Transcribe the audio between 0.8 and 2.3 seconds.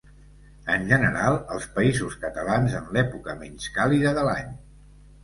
general als Països